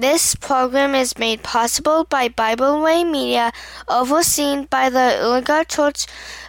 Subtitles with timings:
[0.00, 3.52] This program is made possible by Bible Way Media,
[3.86, 6.06] overseen by the Oologah Church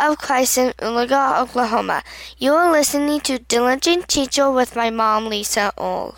[0.00, 2.04] of Christ in Oologah, Oklahoma.
[2.38, 6.14] You are listening to Diligent Teacher with my mom, Lisa Earl.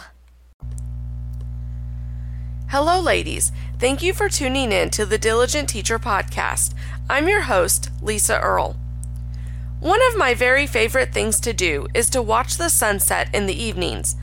[2.69, 3.53] Hello, ladies.
[3.79, 6.75] Thank you for tuning in to the Diligent Teacher podcast.
[7.09, 8.77] I'm your host, Lisa Earl.
[9.81, 13.59] One of my very favorite things to do is to watch the sunset in the
[13.59, 14.15] evenings.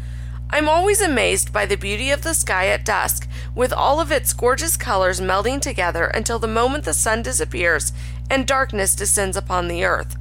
[0.53, 3.25] I'm always amazed by the beauty of the sky at dusk,
[3.55, 7.93] with all of its gorgeous colors melding together until the moment the sun disappears
[8.29, 10.17] and darkness descends upon the earth.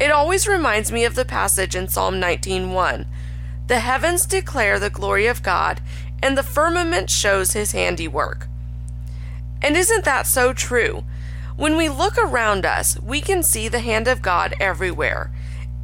[0.00, 3.04] It always reminds me of the passage in Psalm 19:1.
[3.66, 5.82] The heavens declare the glory of God,
[6.22, 8.48] and the firmament shows his handiwork.
[9.60, 11.04] And isn't that so true?
[11.56, 15.30] When we look around us, we can see the hand of God everywhere.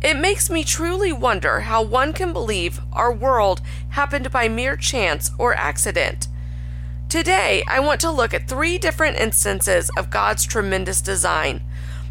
[0.04, 5.30] It makes me truly wonder how one can believe our world happened by mere chance
[5.38, 6.28] or accident.
[7.08, 11.62] Today, I want to look at three different instances of God's tremendous design.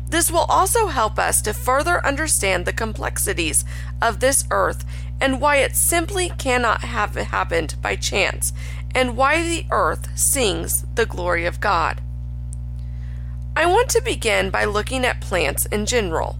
[0.10, 3.64] This will also help us to further understand the complexities
[4.02, 4.86] of this earth
[5.22, 8.54] and why it simply cannot have happened by chance,
[8.96, 12.02] and why the earth sings the glory of God.
[13.56, 16.40] I want to begin by looking at plants in general.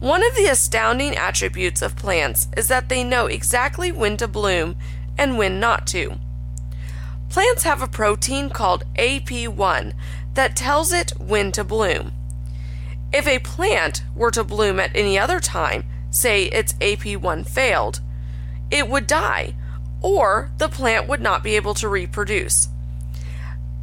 [0.00, 4.76] One of the astounding attributes of plants is that they know exactly when to bloom
[5.16, 6.18] and when not to.
[7.30, 9.94] Plants have a protein called AP1
[10.34, 12.12] that tells it when to bloom.
[13.12, 18.00] If a plant were to bloom at any other time, say its AP1 failed,
[18.70, 19.54] it would die,
[20.00, 22.68] or the plant would not be able to reproduce.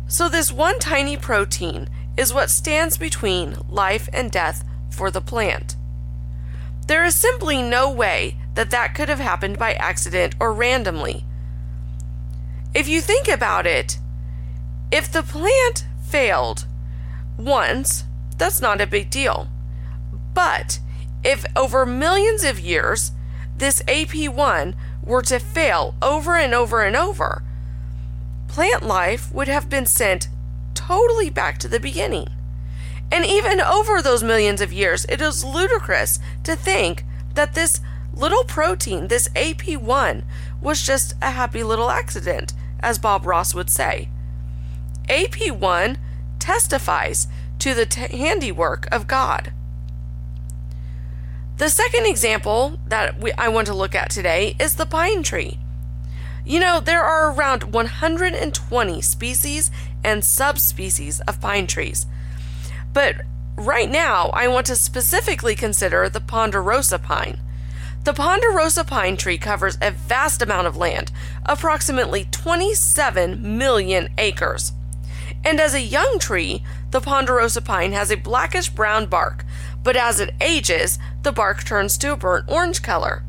[0.07, 5.77] So, this one tiny protein is what stands between life and death for the plant.
[6.91, 11.23] There is simply no way that that could have happened by accident or randomly.
[12.75, 13.97] If you think about it,
[14.91, 16.65] if the plant failed
[17.37, 18.03] once,
[18.37, 19.47] that's not a big deal.
[20.33, 20.81] But
[21.23, 23.13] if over millions of years
[23.55, 27.41] this AP1 were to fail over and over and over,
[28.49, 30.27] plant life would have been sent
[30.73, 32.27] totally back to the beginning.
[33.11, 37.81] And even over those millions of years, it is ludicrous to think that this
[38.13, 40.23] little protein, this AP1,
[40.61, 44.09] was just a happy little accident, as Bob Ross would say.
[45.09, 45.97] AP1
[46.39, 47.27] testifies
[47.59, 49.51] to the t- handiwork of God.
[51.57, 55.59] The second example that we, I want to look at today is the pine tree.
[56.43, 59.69] You know, there are around 120 species
[60.03, 62.07] and subspecies of pine trees.
[62.93, 63.21] But
[63.55, 67.39] right now, I want to specifically consider the ponderosa pine.
[68.03, 71.11] The ponderosa pine tree covers a vast amount of land,
[71.45, 74.73] approximately 27 million acres.
[75.43, 79.45] And as a young tree, the ponderosa pine has a blackish brown bark,
[79.83, 83.23] but as it ages, the bark turns to a burnt orange color.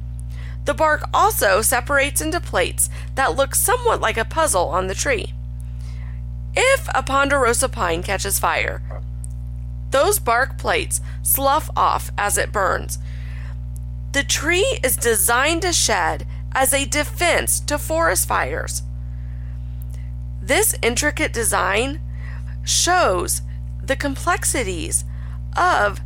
[0.64, 5.32] The bark also separates into plates that look somewhat like a puzzle on the tree.
[6.54, 8.82] If a ponderosa pine catches fire,
[9.92, 12.98] those bark plates slough off as it burns.
[14.12, 18.82] The tree is designed to shed as a defense to forest fires.
[20.42, 22.00] This intricate design
[22.64, 23.42] shows
[23.82, 25.04] the complexities
[25.56, 26.00] of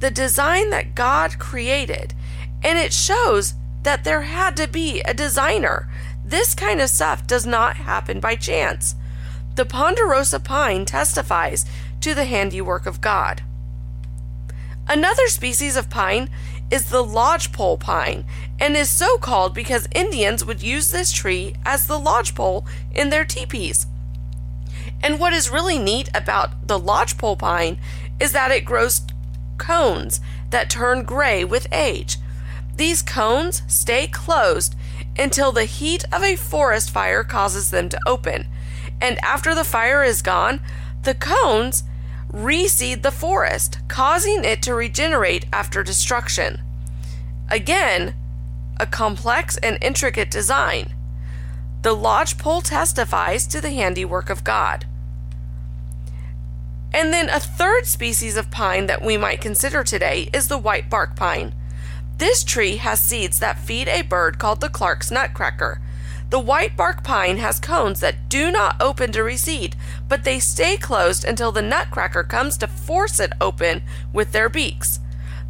[0.00, 2.14] the design that God created,
[2.62, 5.88] and it shows that there had to be a designer.
[6.24, 8.94] This kind of stuff does not happen by chance.
[9.56, 11.66] The ponderosa pine testifies
[12.00, 13.42] to the handiwork of God.
[14.88, 16.30] Another species of pine
[16.70, 18.24] is the lodgepole pine
[18.58, 23.24] and is so called because Indians would use this tree as the lodgepole in their
[23.24, 23.86] teepees.
[25.02, 27.78] And what is really neat about the lodgepole pine
[28.18, 29.02] is that it grows
[29.58, 30.20] cones
[30.50, 32.16] that turn gray with age.
[32.76, 34.74] These cones stay closed
[35.18, 38.46] until the heat of a forest fire causes them to open.
[39.00, 40.60] And after the fire is gone,
[41.02, 41.84] the cones
[42.32, 46.60] reseed the forest, causing it to regenerate after destruction.
[47.50, 48.14] Again,
[48.78, 50.92] a complex and intricate design.
[51.82, 54.86] The lodgepole testifies to the handiwork of God.
[56.92, 60.88] And then a third species of pine that we might consider today is the white
[60.90, 61.54] bark pine.
[62.18, 65.80] This tree has seeds that feed a bird called the Clark's nutcracker.
[66.30, 69.74] The white bark pine has cones that do not open to reseed,
[70.08, 73.82] but they stay closed until the nutcracker comes to force it open
[74.12, 75.00] with their beaks.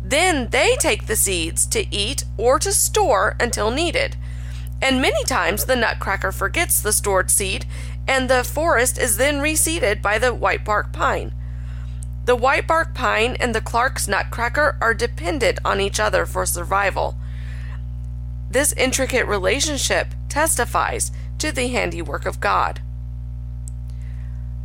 [0.05, 4.17] Then they take the seeds to eat or to store until needed.
[4.81, 7.67] And many times the nutcracker forgets the stored seed,
[8.07, 11.35] and the forest is then reseeded by the white bark pine.
[12.27, 17.17] The white bark pine and the Clark's nutcracker are dependent on each other for survival.
[18.51, 22.81] This intricate relationship testifies to the handiwork of God.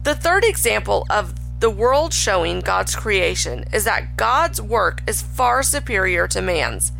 [0.04, 5.64] The third example of the world showing God's creation is that God's work is far
[5.64, 6.92] superior to man's.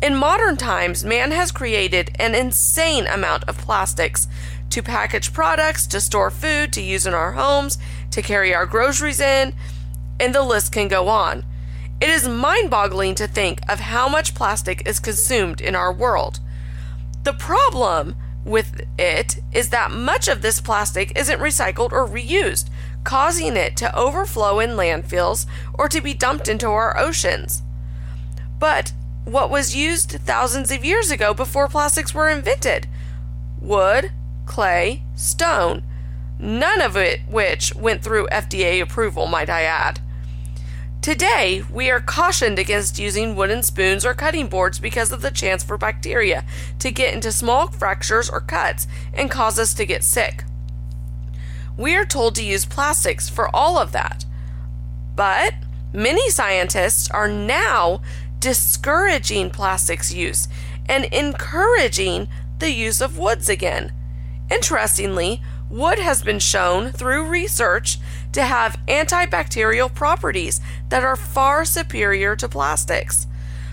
[0.00, 4.28] In modern times, man has created an insane amount of plastics
[4.70, 7.78] to package products, to store food, to use in our homes,
[8.12, 9.54] to carry our groceries in,
[10.20, 11.44] and the list can go on.
[12.00, 16.38] It is mind boggling to think of how much plastic is consumed in our world.
[17.24, 22.68] The problem with it is that much of this plastic isn't recycled or reused,
[23.02, 27.62] causing it to overflow in landfills or to be dumped into our oceans.
[28.58, 28.92] But
[29.24, 32.86] what was used thousands of years ago before plastics were invented?
[33.60, 34.12] Wood,
[34.44, 35.82] clay, stone,
[36.38, 40.00] none of it which went through FDA approval, might I add.
[41.04, 45.62] Today, we are cautioned against using wooden spoons or cutting boards because of the chance
[45.62, 46.46] for bacteria
[46.78, 50.44] to get into small fractures or cuts and cause us to get sick.
[51.76, 54.24] We are told to use plastics for all of that.
[55.14, 55.52] But
[55.92, 58.00] many scientists are now
[58.38, 60.48] discouraging plastics use
[60.86, 62.28] and encouraging
[62.60, 63.92] the use of woods again.
[64.50, 67.98] Interestingly, wood has been shown through research
[68.32, 73.26] to have antibacterial properties that are far superior to plastics.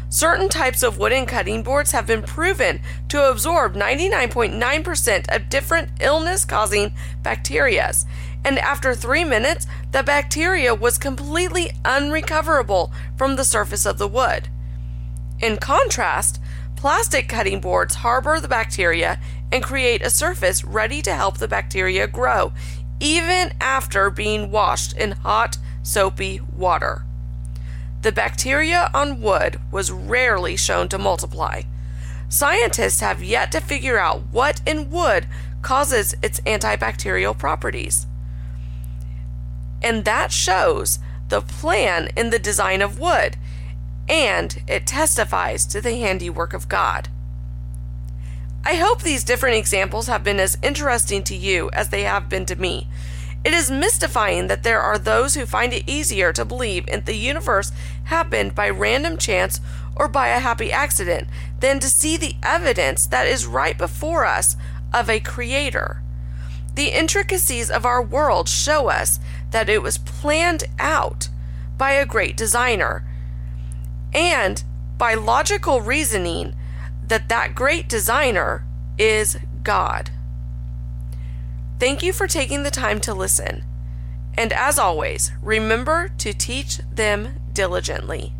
[0.09, 6.43] Certain types of wooden cutting boards have been proven to absorb 99.9% of different illness
[6.43, 6.91] causing
[7.23, 7.93] bacteria,
[8.43, 14.49] and after three minutes, the bacteria was completely unrecoverable from the surface of the wood.
[15.39, 16.41] In contrast,
[16.75, 19.19] plastic cutting boards harbor the bacteria
[19.51, 22.53] and create a surface ready to help the bacteria grow,
[22.99, 27.03] even after being washed in hot, soapy water.
[28.01, 31.63] The bacteria on wood was rarely shown to multiply.
[32.29, 35.27] Scientists have yet to figure out what in wood
[35.61, 38.07] causes its antibacterial properties.
[39.83, 40.99] And that shows
[41.29, 43.37] the plan in the design of wood,
[44.07, 47.09] and it testifies to the handiwork of God.
[48.63, 52.45] I hope these different examples have been as interesting to you as they have been
[52.45, 52.87] to me.
[53.43, 57.15] It is mystifying that there are those who find it easier to believe in the
[57.15, 57.71] universe
[58.05, 59.59] happened by random chance
[59.95, 61.27] or by a happy accident
[61.59, 64.55] than to see the evidence that is right before us
[64.93, 66.03] of a creator.
[66.75, 69.19] The intricacies of our world show us
[69.49, 71.29] that it was planned out
[71.77, 73.03] by a great designer.
[74.13, 74.63] And
[74.99, 76.53] by logical reasoning,
[77.11, 78.65] that that great designer
[78.97, 80.11] is God.
[81.77, 83.65] Thank you for taking the time to listen.
[84.37, 88.31] And as always, remember to teach them diligently.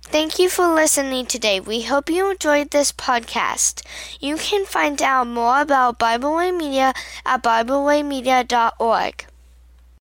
[0.00, 1.60] Thank you for listening today.
[1.60, 3.82] We hope you enjoyed this podcast.
[4.18, 6.94] You can find out more about Bible Way Media
[7.26, 9.25] at BibleWayMedia.org.